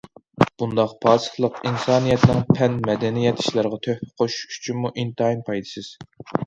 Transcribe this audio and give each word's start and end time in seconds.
بۇنداق 0.61 0.95
پاسىقلىق 1.05 1.59
ئىنسانىيەتنىڭ 1.71 2.41
پەن- 2.57 2.81
مەدەنىيەت 2.89 3.45
ئىشلىرىغا 3.45 3.81
تۆھپە 3.89 4.13
قوشۇش 4.23 4.59
ئۈچۈنمۇ 4.59 4.95
ئىنتايىن 5.03 5.51
پايدىسىز. 5.51 5.95